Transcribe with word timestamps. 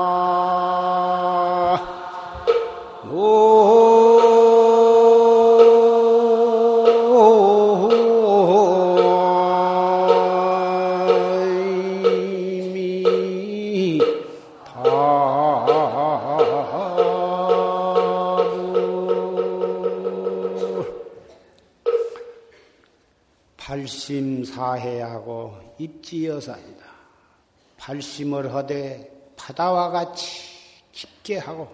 발심사해하고 24.75 25.75
입지여사이다. 25.79 26.85
발심을 27.77 28.55
하되 28.55 29.33
바다와 29.37 29.91
같이 29.91 30.55
깊게 30.93 31.39
하고 31.39 31.69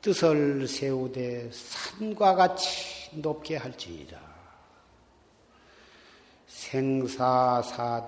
뜻을 0.00 0.66
세우되 0.68 1.50
산과 1.52 2.34
같이 2.34 3.10
높게 3.20 3.56
할지니라. 3.56 4.20
생사사대하고 7.26 7.98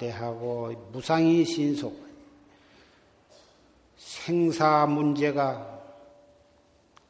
무상이 0.93 1.45
신속. 1.45 2.09
생사 3.97 4.87
문제가 4.87 5.79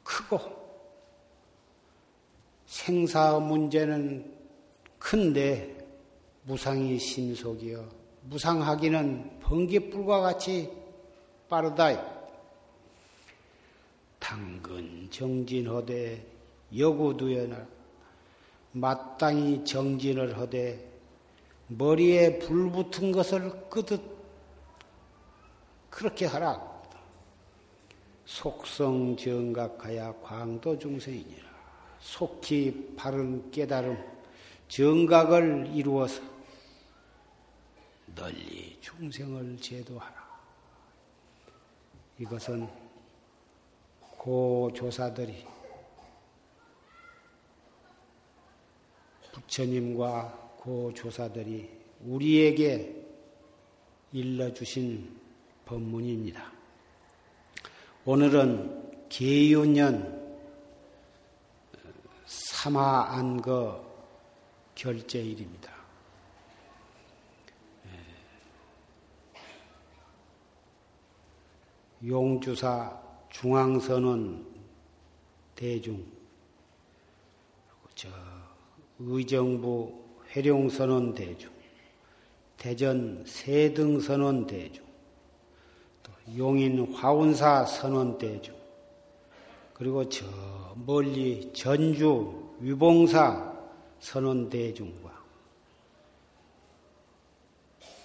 크고 0.02 0.40
생사 2.66 3.38
문제는 3.38 4.34
큰데 4.98 5.77
무상이 6.48 6.98
신속이여 6.98 7.86
무상하기는 8.22 9.40
번개불과 9.40 10.20
같이 10.20 10.72
빠르다. 11.46 12.02
당근 14.18 15.08
정진하되 15.10 16.26
여구두여나 16.74 17.66
마땅히 18.72 19.62
정진을 19.62 20.38
하되 20.38 20.90
머리에 21.66 22.38
불 22.38 22.72
붙은 22.72 23.12
것을 23.12 23.68
끄듯 23.68 24.00
그렇게 25.90 26.24
하라. 26.24 26.66
속성 28.24 29.14
정각하야 29.18 30.14
광도 30.22 30.78
중생이니라. 30.78 31.46
속히 32.00 32.94
바른 32.96 33.50
깨달음, 33.50 34.02
정각을 34.68 35.72
이루어서 35.74 36.37
널리 38.14 38.78
중생을 38.80 39.58
제도하라. 39.60 40.28
이것은 42.18 42.68
고 44.00 44.70
조사들이 44.74 45.46
부처님과 49.32 50.54
고 50.58 50.92
조사들이 50.94 51.70
우리에게 52.02 53.06
일러주신 54.12 55.16
법문입니다. 55.64 56.52
오늘은 58.04 59.08
계윤년 59.08 60.18
삼화안거 62.26 63.86
결제일입니다. 64.74 65.77
용주사 72.04 72.96
중앙선원 73.30 74.46
대중 75.54 76.04
저 77.94 78.08
의정부 79.00 79.92
회룡선원 80.30 81.14
대중 81.14 81.50
대전 82.56 83.24
세등선원 83.26 84.46
대중 84.46 84.84
또 86.02 86.12
용인 86.36 86.92
화운사 86.94 87.64
선원 87.64 88.18
대중 88.18 88.54
그리고 89.74 90.08
저 90.08 90.24
멀리 90.86 91.52
전주 91.52 92.56
위봉사 92.60 93.56
선원 94.00 94.48
대중과 94.48 95.18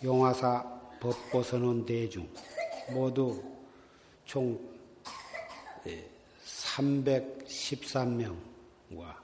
용화사 0.04 0.64
법보 1.00 1.44
선원 1.44 1.86
대중 1.86 2.28
모두 2.92 3.53
총 4.26 4.60
313명과 6.46 9.16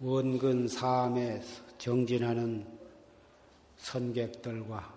원근 0.00 0.68
사암에 0.68 1.42
정진하는 1.78 2.66
선객들과 3.76 4.94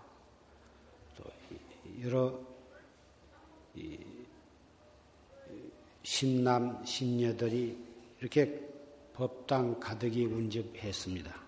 또 1.18 1.24
여러 2.04 2.40
신남 6.04 6.86
신녀들이 6.86 7.78
이렇게 8.20 8.60
법당 9.14 9.80
가득히 9.80 10.26
운집했습니다. 10.26 11.42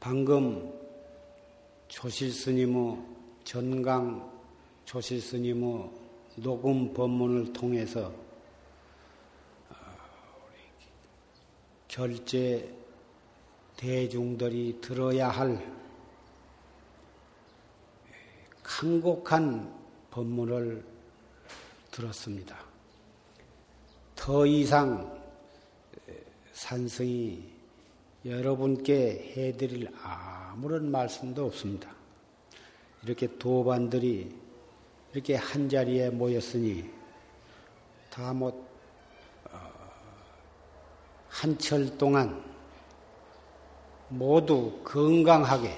방금 0.00 0.72
조실 1.88 2.32
스님의 2.32 2.98
전강 3.44 4.35
조실 4.86 5.20
스님의 5.20 5.90
녹음 6.36 6.94
법문을 6.94 7.52
통해서 7.52 8.14
결제 11.88 12.72
대중들이 13.76 14.78
들어야 14.80 15.28
할 15.28 15.74
강곡한 18.62 19.74
법문을 20.12 20.84
들었습니다. 21.90 22.56
더 24.14 24.46
이상 24.46 25.20
산성이 26.52 27.42
여러분께 28.24 29.34
해드릴 29.36 29.90
아무런 30.00 30.92
말씀도 30.92 31.44
없습니다. 31.46 31.92
이렇게 33.02 33.36
도반들이 33.36 34.45
이렇게 35.16 35.34
한 35.34 35.66
자리에 35.66 36.10
모였으니 36.10 36.92
다뭐 38.10 38.50
어, 39.50 39.72
한철 41.30 41.96
동안 41.96 42.44
모두 44.10 44.78
건강하게 44.84 45.74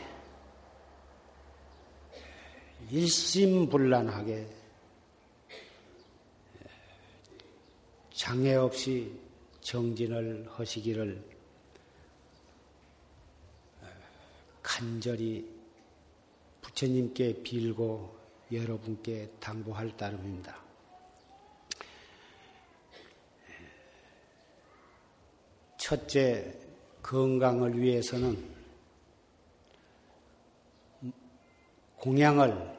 일심불란하게 2.90 4.44
장애 8.10 8.56
없이 8.56 9.16
정진을 9.60 10.48
하시기를 10.50 11.22
간절히 14.60 15.48
부처님께 16.60 17.44
빌고 17.44 18.17
여러분께 18.52 19.30
당부할 19.40 19.96
따름입니다. 19.96 20.56
첫째, 25.76 26.54
건강을 27.02 27.78
위해서는 27.78 28.58
공양을 31.96 32.78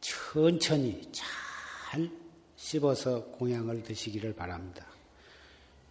천천히 0.00 1.00
잘 1.12 2.10
씹어서 2.56 3.24
공양을 3.26 3.82
드시기를 3.82 4.34
바랍니다. 4.34 4.86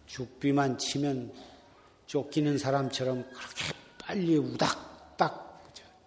죽비만 0.06 0.78
치면 0.78 1.32
쫓기는 2.06 2.58
사람처럼 2.58 3.22
그렇게 3.30 3.74
빨리 3.98 4.36
우닥딱 4.36 4.93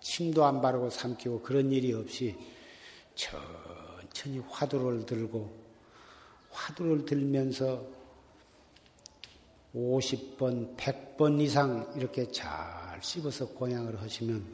침도 0.07 0.45
안 0.45 0.61
바르고 0.61 0.89
삼키고 0.89 1.41
그런 1.41 1.69
일이 1.69 1.93
없이 1.93 2.33
천천히 3.13 4.39
화두를 4.47 5.05
들고 5.05 5.53
화두를 6.49 7.05
들면서 7.05 7.85
50번, 9.75 10.77
100번 10.77 11.41
이상 11.41 11.91
이렇게 11.97 12.31
잘 12.31 12.97
씹어서 13.03 13.49
공양을 13.49 14.01
하시면 14.01 14.47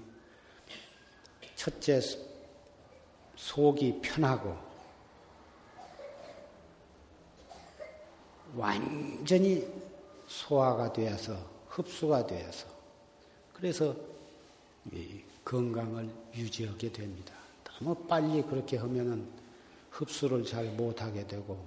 첫째 1.55 2.01
속이 3.35 3.99
편하고 4.01 4.57
완전히 8.55 9.67
소화가 10.25 10.91
되어서 10.91 11.37
흡수가 11.67 12.25
되어서 12.25 12.67
그래서 13.53 13.95
건강을 15.53 16.09
유지하게 16.33 16.91
됩니다. 16.91 17.31
너무 17.63 17.93
빨리 18.07 18.41
그렇게 18.41 18.77
하면은 18.77 19.27
흡수를 19.91 20.43
잘 20.43 20.65
못하게 20.65 21.27
되고 21.27 21.63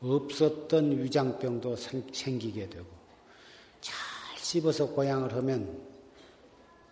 없었던 0.00 0.98
위장병도 1.00 1.76
생기게 1.76 2.68
되고 2.68 2.86
잘 3.80 3.94
씹어서 4.36 4.88
고양을 4.88 5.32
하면 5.36 5.80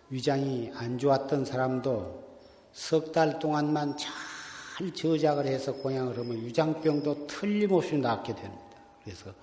위장이 0.09 0.71
안 0.75 0.97
좋았던 0.97 1.43
사람도 1.43 2.29
석 2.71 3.11
달 3.11 3.37
동안만 3.39 3.97
잘 3.97 4.93
저작을 4.93 5.45
해서 5.45 5.73
고양을 5.73 6.17
하면 6.19 6.45
위장병도 6.45 7.27
틀림없이 7.27 7.97
낫게 7.97 8.33
됩니다. 8.33 8.65
그래서 9.03 9.33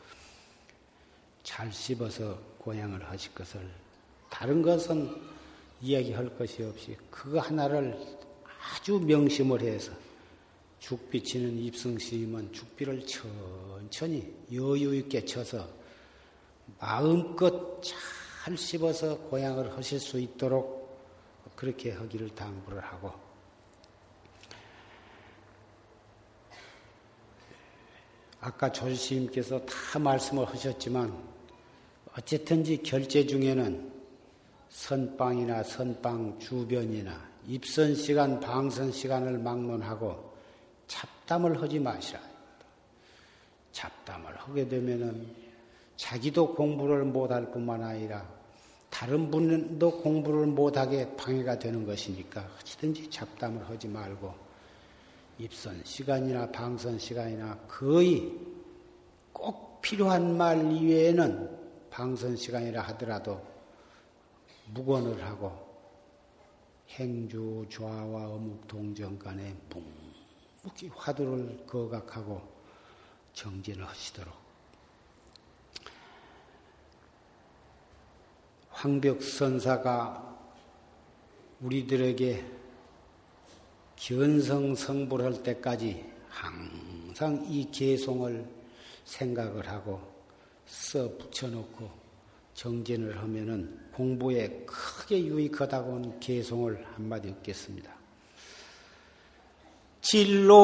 잘 1.43 1.71
씹어서 1.71 2.39
고양을 2.59 3.05
하실 3.11 3.35
것을 3.35 3.61
다른 4.31 4.63
것은 4.63 5.36
이야기할 5.83 6.37
것이 6.37 6.63
없이 6.63 6.97
그거 7.11 7.41
하나를 7.41 7.99
아주 8.75 8.99
명심을 8.99 9.61
해서 9.63 9.93
죽비치는 10.79 11.59
입승스님은 11.59 12.53
죽비를 12.53 13.07
천천히 13.07 14.35
여유 14.53 14.95
있게 14.95 15.25
쳐서 15.25 15.69
마음껏 16.79 17.81
잘 17.83 18.57
씹어서 18.57 19.19
고향을 19.19 19.77
하실 19.77 19.99
수 19.99 20.21
있도록 20.21 20.77
그렇게 21.55 21.93
하기를 21.93 22.35
당부를 22.35 22.81
하고 22.85 23.13
아까 28.41 28.71
조실스님께서 28.71 29.65
다 29.67 29.99
말씀을 29.99 30.47
하셨지만 30.47 31.37
어쨌든지 32.17 32.83
결제 32.83 33.27
중에는 33.27 33.96
선방이나 34.77 35.63
선방 35.63 36.39
주변이나 36.39 37.19
입선 37.47 37.95
시간, 37.95 38.39
방선 38.39 38.93
시간을 38.93 39.39
막론하고 39.39 40.35
잡담을 40.87 41.61
하지 41.63 41.79
마시라. 41.79 42.21
잡담을 43.73 44.37
하게 44.37 44.69
되면은 44.69 45.29
자기도 45.97 46.55
공부를 46.55 47.05
못할 47.05 47.51
뿐만 47.51 47.83
아니라 47.83 48.29
다른 48.91 49.31
분도 49.31 50.03
공부를 50.03 50.47
못하게 50.47 51.17
방해가 51.17 51.59
되는 51.59 51.87
것이니까 51.87 52.47
어찌든지 52.61 53.09
잡담을 53.09 53.67
하지 53.69 53.89
말고 53.89 54.33
입선 55.39 55.81
시간이나 55.85 56.51
방선 56.53 56.99
시간이나 56.99 57.59
거의 57.67 58.31
꼭 59.33 59.81
필요한 59.81 60.37
말 60.37 60.71
이외에는 60.71 61.59
방선 61.91 62.37
시간이라 62.37 62.83
하더라도 62.83 63.56
무건을 64.67 65.25
하고 65.25 65.67
행주 66.91 67.67
좌와 67.71 68.31
어묵 68.31 68.67
동정 68.69 69.19
간에 69.19 69.55
묵묵히 69.69 70.89
화두를 70.95 71.67
거각하고 71.67 72.41
정진을 73.33 73.87
하시도록. 73.87 74.35
황벽선사가 78.71 80.37
우리들에게 81.61 82.45
견성 83.97 84.75
성불할 84.75 85.43
때까지 85.43 86.13
항상 86.29 87.45
이 87.49 87.71
개송을 87.71 88.47
생각을 89.05 89.69
하고 89.69 90.01
써 90.67 91.09
붙여놓고 91.17 92.06
정진을 92.57 93.19
하면은 93.19 93.79
공부에 93.93 94.65
크게 94.67 95.25
유익하다고는 95.27 96.21
개송을 96.21 96.85
한마디 96.95 97.29
얻겠습니다. 97.29 97.95
진로. 100.01 100.57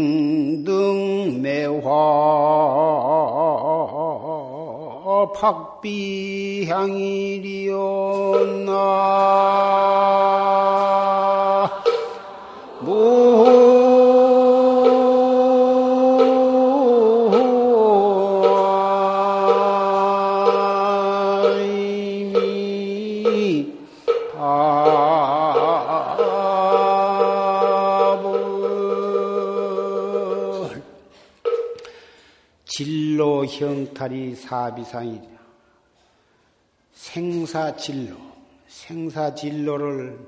박 5.35 5.81
박비향이리온나 5.81 6.91
형탈이 34.01 34.35
사비상이라. 34.35 35.41
생사진로, 36.93 38.17
생사진로를 38.67 40.19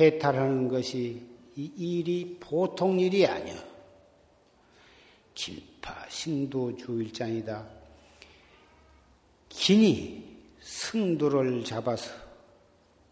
해탈하는 0.00 0.68
것이 0.68 1.22
이 1.54 1.70
일이 1.76 2.38
보통 2.40 2.98
일이 2.98 3.26
아니야. 3.26 3.62
길파 5.34 6.06
승도주일장이다. 6.08 7.66
긴이 9.50 10.24
승도를 10.60 11.62
잡아서 11.64 12.10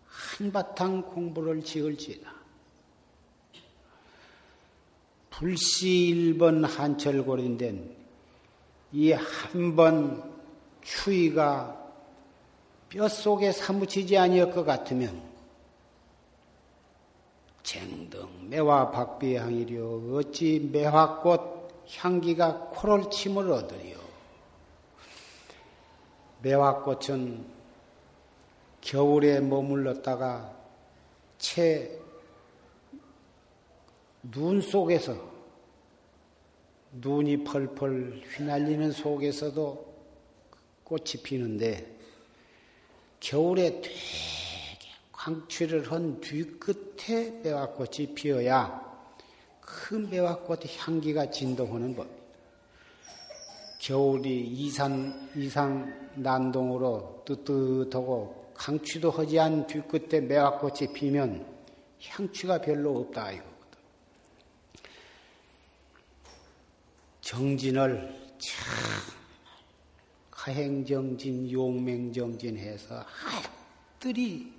한바탕 0.07 1.03
공부를 1.03 1.63
지을지다. 1.63 2.33
불시 5.31 6.37
1번 6.39 6.67
한철골인된 6.67 8.02
이 8.93 9.13
한 9.13 9.75
번 9.75 10.33
추위가 10.83 11.79
뼛속에 12.91 13.53
사무치지 13.53 14.19
아니할 14.19 14.51
것 14.53 14.65
같으면 14.65 15.23
쟁등 17.63 18.51
매화 18.51 18.91
박비향이려 18.91 20.17
어찌 20.17 20.69
매화꽃 20.73 21.63
향기가 21.97 22.59
코를 22.71 23.09
침을 23.11 23.51
얻으리요. 23.51 23.97
매화꽃은 26.43 27.47
겨울에 28.81 29.41
머물렀다가 29.41 30.53
채 31.39 31.99
눈 34.31 34.61
속에서 34.61 35.32
눈이 36.93 37.45
펄펄 37.45 38.23
휘날리는 38.37 38.93
속에서도 38.93 39.93
꽃이 40.85 41.23
피는데 41.23 41.87
겨울에 43.19 43.81
되게 43.81 43.89
광취를 45.13 45.91
한 45.91 46.21
뒤끝에 46.21 47.41
매화꽃이 47.43 48.15
피어야 48.15 48.83
그 49.61 49.95
매화꽃 49.95 50.61
향기가 50.79 51.31
진동하는 51.31 51.95
법입니다. 51.95 52.23
겨울이 53.79 54.47
이산, 54.47 55.31
이상 55.35 56.11
난동으로 56.15 57.23
뜨뜻하고 57.25 58.53
강취도 58.55 59.11
하지 59.11 59.41
않은 59.41 59.67
뒤끝에 59.67 60.21
매화꽃이 60.21 60.93
피면 60.93 61.47
향취가 62.01 62.61
별로 62.61 62.99
없다 62.99 63.33
이거. 63.33 63.52
정진을 67.33 68.15
참 68.39 68.75
가행정진, 70.31 71.51
용맹정진 71.51 72.59
해서 72.59 73.03
하들이 73.07 74.53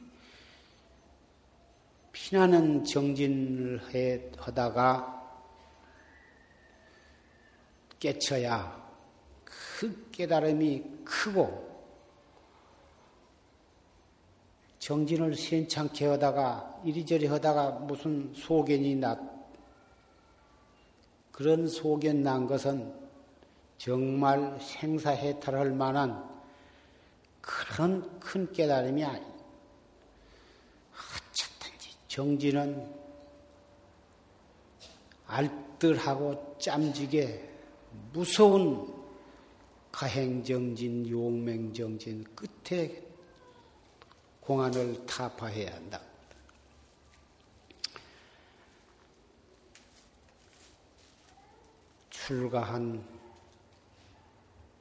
피나는 2.11 2.83
정진을 2.83 3.93
해, 3.93 4.31
하다가 4.39 5.21
깨쳐야 7.99 8.83
그 9.43 10.09
깨달음이 10.11 10.83
크고 11.05 11.71
정진을 14.79 15.35
시원찮게 15.35 16.07
하다가 16.07 16.81
이리저리 16.83 17.27
하다가 17.27 17.69
무슨 17.81 18.33
소견이 18.33 18.95
났 18.95 19.32
그런 21.33 21.67
소견 21.67 22.21
난 22.21 22.45
것은 22.45 22.93
정말 23.79 24.57
생사해탈할 24.61 25.71
만한 25.71 26.23
그런 27.41 28.19
큰 28.19 28.49
깨달음이 28.53 29.03
아니. 29.03 29.25
어쨌든지 30.93 31.95
정진은 32.07 32.87
알뜰하고 35.25 36.55
짬지게 36.59 37.49
무서운 38.13 38.93
가행정진, 39.91 41.09
용맹정진 41.09 42.25
끝에 42.35 43.03
공안을 44.39 45.07
타파해야 45.07 45.73
한다. 45.73 45.99
출가한 52.25 53.03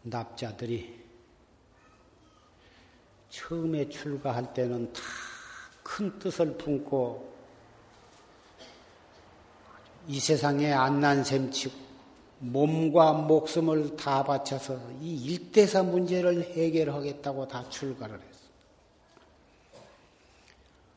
납자들이 0.03 1.03
처음에 3.31 3.89
출가할 3.89 4.53
때는 4.55 4.93
다 4.93 5.01
큰 5.95 6.19
뜻을 6.19 6.57
품고 6.57 7.33
이 10.09 10.19
세상에 10.19 10.73
안난 10.73 11.23
셈치고 11.23 11.75
몸과 12.39 13.13
목숨을 13.13 13.95
다 13.97 14.25
바쳐서 14.25 14.81
이 15.01 15.23
일대사 15.25 15.83
문제를 15.83 16.43
해결하겠다고 16.43 17.47
다 17.47 17.69
출가를 17.69 18.17
했어. 18.17 18.43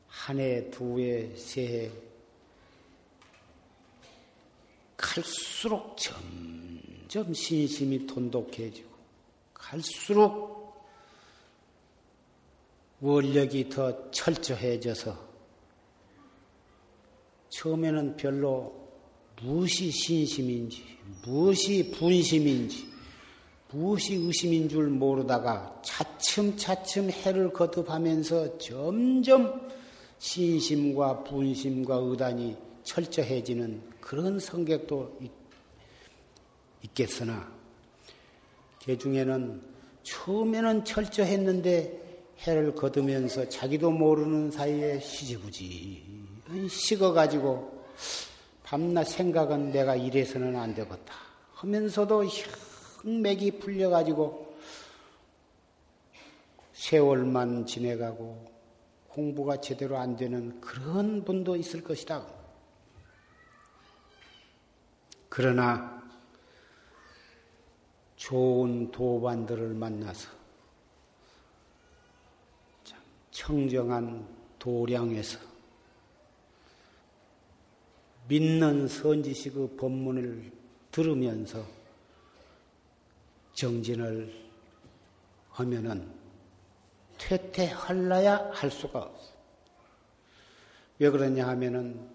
한 0.08 0.40
해, 0.40 0.72
두 0.72 1.00
해, 1.00 1.36
세 1.36 1.68
해, 1.68 1.92
갈수록 5.16 5.96
점점 5.98 7.34
신심이 7.34 8.06
돈독해지고 8.06 8.90
갈수록 9.54 10.76
원력이 13.00 13.70
더 13.70 14.12
철저해져서 14.12 15.18
처음에는 17.50 18.18
별로 18.18 18.74
무엇이 19.42 19.90
신심인지, 19.90 20.84
무엇이 21.24 21.92
분심인지, 21.92 22.86
무엇이 23.72 24.16
의심인 24.16 24.68
줄 24.68 24.90
모르다가 24.90 25.82
차츰차츰 25.84 27.10
해를 27.12 27.54
거듭하면서 27.54 28.58
점점 28.58 29.70
신심과 30.20 31.24
분심과 31.24 31.96
의단이 31.96 32.58
철저해지는 32.86 33.82
그런 34.00 34.40
성격도 34.40 35.18
있, 35.22 35.32
겠으나 36.94 37.52
개 38.80 38.96
중에는 38.98 39.62
처음에는 40.04 40.86
철저했는데 40.86 42.06
해를 42.40 42.76
거두면서 42.76 43.50
자기도 43.50 43.92
모르는 43.92 44.52
사이에 44.52 45.00
시지부지 45.00 46.04
식어가지고 46.70 47.86
밤낮 48.64 49.06
생각은 49.06 49.72
내가 49.72 49.96
이래서는 49.96 50.56
안 50.56 50.76
되겠다 50.76 51.14
하면서도 51.54 52.26
흑맥이 52.26 53.60
풀려가지고 53.60 54.56
세월만 56.74 57.66
지내가고 57.66 58.46
공부가 59.10 59.60
제대로 59.60 59.98
안 59.98 60.16
되는 60.16 60.60
그런 60.60 61.24
분도 61.24 61.56
있을 61.56 61.82
것이다. 61.82 62.45
그러나 65.36 66.02
좋은 68.16 68.90
도반들을 68.90 69.74
만나서 69.74 70.30
청정한 73.32 74.26
도량에서 74.58 75.38
믿는 78.30 78.88
선지식의 78.88 79.76
법문을 79.76 80.54
들으면서 80.90 81.66
정진을 83.56 84.34
하면은 85.50 86.14
퇴퇴할라야 87.18 88.52
할 88.54 88.72
수가 88.72 89.00
없어. 89.00 89.34
왜 91.00 91.10
그러냐 91.10 91.46
하면은 91.46 92.15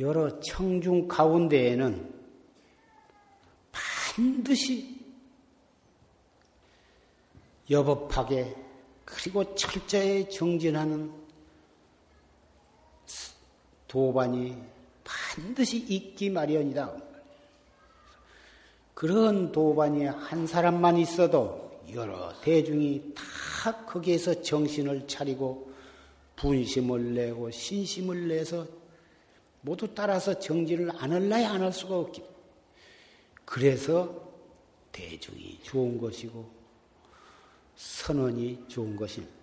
여러 0.00 0.40
청중 0.40 1.06
가운데에는 1.08 2.10
반드시 3.70 4.98
여법하게 7.70 8.56
그리고 9.04 9.54
철저히 9.54 10.28
정진하는 10.30 11.12
도반이 13.86 14.56
반드시 15.04 15.76
있기 15.78 16.30
마련이다. 16.30 16.96
그런 18.94 19.52
도반이 19.52 20.06
한 20.06 20.46
사람만 20.46 20.96
있어도 20.96 21.80
여러 21.92 22.32
대중이 22.40 23.14
다 23.14 23.84
거기에서 23.84 24.40
정신을 24.40 25.06
차리고 25.06 25.70
분심을 26.36 27.14
내고 27.14 27.50
신심을 27.50 28.28
내서 28.28 28.79
모두 29.62 29.94
따라서 29.94 30.38
정진을 30.38 30.90
안 30.98 31.12
할래야 31.12 31.50
안 31.52 31.62
할 31.62 31.72
수가 31.72 31.96
없기. 31.98 32.22
그래서 33.44 34.28
대중이 34.92 35.60
좋은 35.62 35.98
것이고 35.98 36.50
선언이 37.76 38.64
좋은 38.68 38.96
것입니다. 38.96 39.40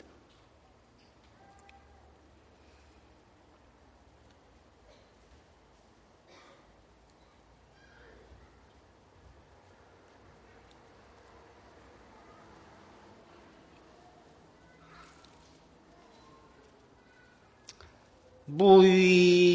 무의 18.46 19.47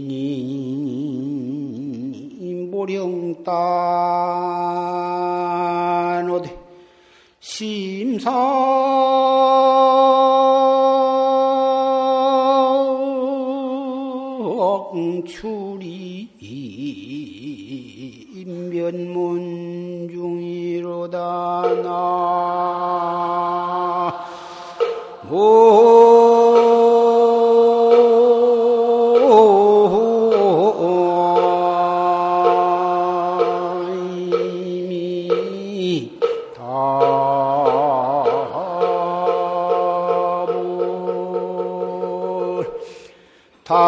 모령단 2.70 3.50
어디? 6.30 6.52
심사 7.40 8.30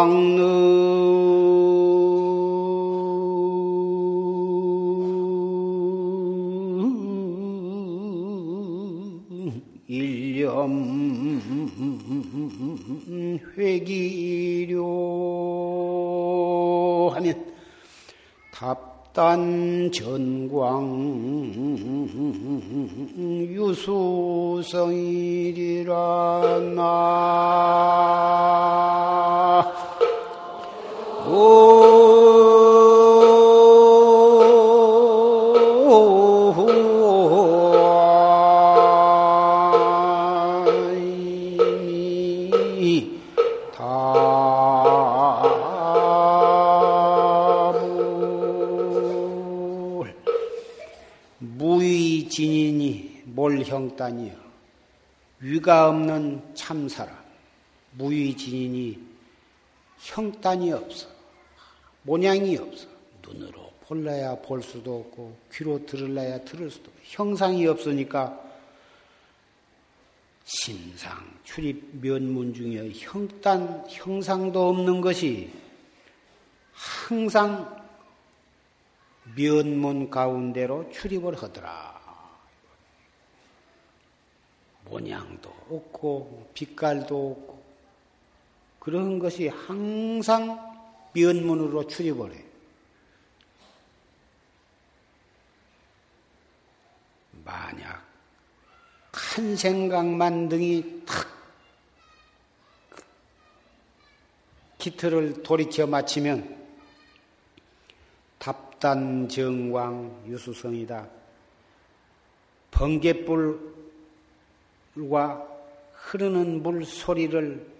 당느 0.04 0.42
일념 9.88 11.40
회기료 13.56 14.84
하면 17.16 17.56
답단 18.52 19.90
전광 19.94 21.14
유수성이리라 23.54 24.74
나 26.76 27.64
형단이여. 53.74 54.34
위가 55.40 55.90
없는 55.90 56.56
참사람 56.56 57.16
무의진인이 57.92 59.00
형단이 59.98 60.72
없어 60.72 61.13
모양이 62.04 62.58
없어 62.58 62.88
눈으로 63.22 63.72
볼래야 63.86 64.36
볼 64.42 64.62
수도 64.62 65.00
없고 65.00 65.36
귀로 65.52 65.86
들을래야 65.86 66.44
들을 66.44 66.70
수도 66.70 66.90
없고 66.90 67.02
형상이 67.04 67.66
없으니까 67.68 68.40
신상 70.46 71.16
출입 71.44 72.02
면문 72.02 72.54
중에 72.54 72.92
형단 72.94 73.86
형상도 73.90 74.70
없는 74.70 75.02
것이 75.02 75.52
항상 76.74 77.82
면문 79.36 80.10
가운데로 80.10 80.92
출입을 80.92 81.42
하더라. 81.42 82.02
모양도 84.86 85.50
없고 85.70 86.50
빛깔도 86.54 87.32
없고 87.32 87.64
그런 88.80 89.18
것이 89.18 89.48
항상 89.48 90.73
면문으로 91.14 91.88
출입을 91.88 92.34
해. 92.34 92.44
만약 97.44 98.04
한 99.12 99.56
생각만 99.56 100.50
등이 100.50 101.04
탁 101.06 101.28
기틀을 104.78 105.44
돌이켜 105.44 105.88
마치면 105.88 106.64
답단 108.38 109.30
정광 109.30 110.24
유수성이다. 110.28 111.08
번개불과 112.72 113.64
흐르는 115.94 116.62
물 116.62 116.84
소리를 116.84 117.73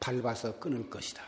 밟아서 0.00 0.58
끊을 0.58 0.88
것이다. 0.90 1.22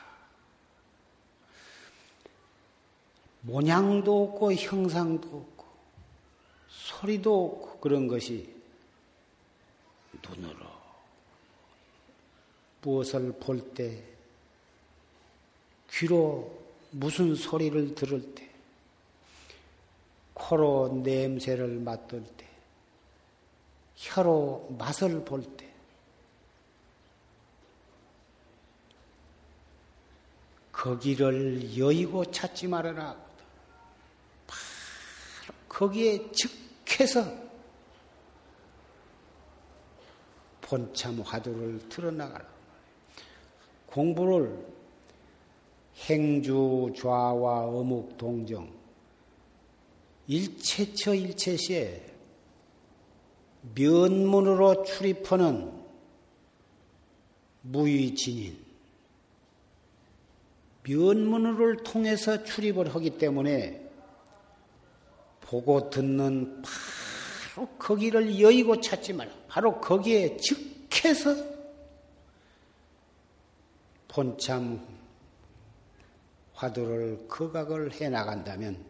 모양도 3.43 4.25
없고 4.25 4.55
형상도 4.55 5.29
없고 5.29 5.65
소리도 6.69 7.47
없고 7.47 7.81
그런 7.81 8.09
것이 8.09 8.55
눈으로 10.29 10.73
무엇을 12.83 13.33
볼 13.39 13.75
때, 13.75 14.03
귀로 15.91 16.63
무슨 16.91 17.35
소리를 17.35 17.95
들을 17.95 18.35
때, 18.35 18.49
코로 20.35 21.03
냄새를 21.05 21.79
맡을 21.79 22.25
때, 22.37 22.47
혀로 23.97 24.75
맛을 24.79 25.25
볼 25.25 25.45
때, 25.57 25.72
거기를 30.83 31.79
여의고 31.79 32.25
찾지 32.25 32.67
말아라. 32.67 33.15
바로 34.49 35.55
거기에 35.69 36.29
즉해서 36.33 37.25
본참 40.61 41.21
화두를 41.21 41.89
틀어나가라. 41.89 42.45
공부를 43.87 44.67
행주 46.09 46.93
좌와 46.99 47.67
어묵 47.67 48.19
동정 48.19 48.69
일체처 50.27 51.15
일체시에 51.15 52.13
면문으로 53.77 54.83
출입하는 54.83 55.81
무의진인 57.61 58.62
면문을 60.85 61.83
통해서 61.85 62.43
출입을 62.43 62.95
하기 62.95 63.19
때문에 63.19 63.89
보고 65.41 65.91
듣는 65.91 66.63
바로 66.63 67.69
거기를 67.79 68.41
여의고 68.41 68.81
찾지 68.81 69.13
말라. 69.13 69.31
바로 69.49 69.81
거기에 69.81 70.37
즉해서 70.39 71.37
본참 74.09 74.81
화두를 76.55 77.27
거각을 77.29 77.93
해 77.93 78.09
나간다면 78.09 78.85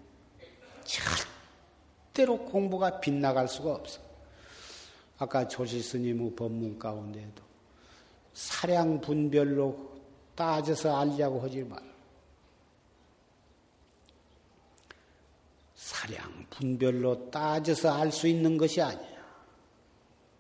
절대로 0.85 2.39
공부가 2.45 3.01
빗나갈 3.01 3.49
수가 3.49 3.73
없어. 3.75 4.01
아까 5.19 5.47
조시 5.47 5.81
스님의 5.81 6.35
법문 6.35 6.79
가운데에도 6.79 7.43
사량 8.35 9.01
분별로 9.01 9.93
따져서 10.35 10.97
알려고 10.97 11.41
하지 11.41 11.63
말. 11.63 11.81
사량 15.75 16.47
분별로 16.51 17.31
따져서 17.31 17.93
알 17.93 18.11
수 18.13 18.27
있는 18.27 18.57
것이 18.57 18.81
아니야. 18.81 19.13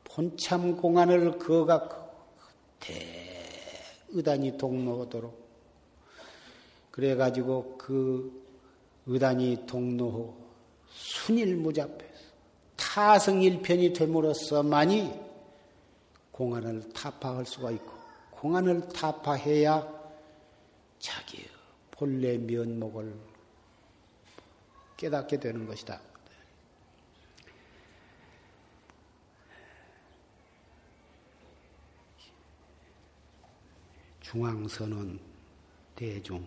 본참 0.05 0.77
공안을 0.77 1.39
거각 1.39 2.03
대의단이 2.81 4.59
동로하도록 4.59 5.43
그래가지고 6.91 7.79
그 7.79 8.43
의단이 9.07 9.65
동로 9.67 10.37
순일무잡해서 10.91 12.23
타성일편이 12.77 13.93
됨으로써만이 13.95 15.19
공안을 16.33 16.93
타파할 16.93 17.47
수가 17.47 17.71
있고 17.71 18.02
공안을 18.43 18.89
타파해야 18.89 19.87
자기의 20.99 21.47
본래 21.93 22.37
면목을 22.37 23.15
깨닫게 24.97 25.39
되는 25.39 25.65
것이다. 25.65 26.01
중앙선은 34.23 35.21
대중, 35.95 36.45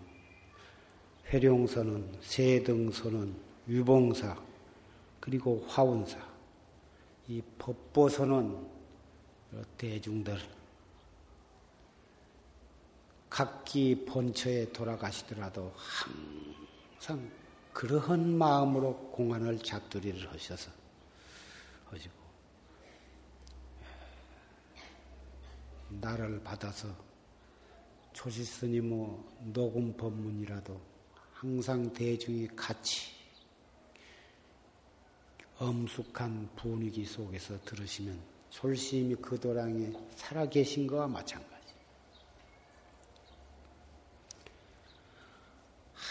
회룡선은 1.27 2.17
세등선은 2.19 3.39
유봉사, 3.69 4.37
그리고 5.21 5.65
화운사, 5.69 6.19
이 7.29 7.41
법보선은 7.57 8.67
대중들 9.77 10.54
각기 13.35 14.05
본처에 14.05 14.71
돌아가시더라도 14.71 15.73
항상 16.97 17.29
그러한 17.73 18.37
마음으로 18.37 18.95
공안을 19.11 19.59
작두리를 19.59 20.31
하셔서 20.31 20.71
하시고 21.87 22.13
나를 25.89 26.41
받아서 26.45 26.87
초시 28.13 28.45
스님의 28.45 29.17
녹음 29.51 29.91
법문이라도 29.97 30.79
항상 31.33 31.91
대중이 31.91 32.47
같이 32.55 33.11
엄숙한 35.57 36.51
분위기 36.55 37.03
속에서 37.03 37.59
들으시면 37.65 38.17
솔심히 38.49 39.13
그 39.15 39.37
도량에 39.37 39.91
살아계신 40.15 40.87
것과 40.87 41.09
마찬가지. 41.09 41.54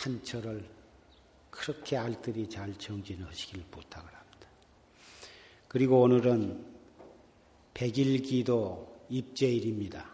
한철을 0.04 0.62
그렇게 1.50 1.96
알뜰히 1.96 2.48
잘 2.48 2.74
정진하시길 2.74 3.64
부탁을 3.70 4.06
합니다. 4.06 4.48
그리고 5.66 6.02
오늘은 6.02 6.62
백일기도 7.72 9.02
입제일입니다. 9.08 10.12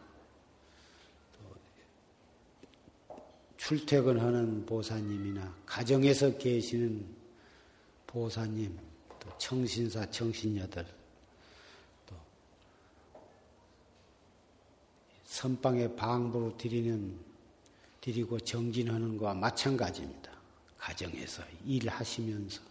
출퇴근하는 3.56 4.64
보사님이나 4.64 5.54
가정에서 5.66 6.38
계시는 6.38 7.04
보사님, 8.06 8.76
또 9.18 9.38
청신사, 9.38 10.10
청신녀들, 10.10 10.86
또 12.06 12.16
선방에 15.24 15.94
방부로 15.94 16.56
드리는 16.56 17.29
드리고 18.00 18.40
정진하는 18.40 19.18
것과 19.18 19.34
마찬가지입니다. 19.34 20.30
가정에서 20.78 21.42
일하시면서 21.66 22.62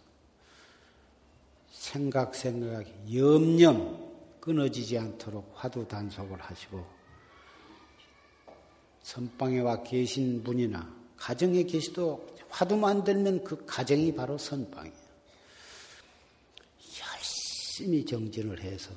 생각 1.70 2.34
생각이 2.34 3.16
염염 3.16 4.10
끊어지지 4.40 4.98
않도록 4.98 5.52
화두 5.54 5.86
단속을 5.86 6.40
하시고 6.40 6.84
선방에 9.02 9.60
와 9.60 9.82
계신 9.82 10.42
분이나 10.42 10.92
가정에 11.16 11.62
계시도 11.62 12.28
화두 12.48 12.76
만 12.76 13.04
들면 13.04 13.44
그 13.44 13.64
가정이 13.64 14.14
바로 14.14 14.36
선방이에요. 14.36 15.10
열심히 17.00 18.04
정진을 18.04 18.60
해서 18.60 18.92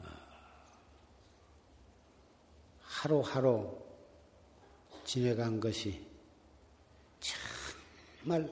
어, 0.00 0.06
하루하루 2.82 3.85
지내간 5.06 5.60
것이 5.60 6.04
정말 8.18 8.50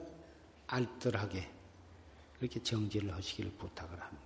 알뜰하게 0.67 1.51
그렇게 2.39 2.63
정진을 2.63 3.13
하시기를 3.13 3.51
부탁을 3.51 4.01
합니다. 4.01 4.24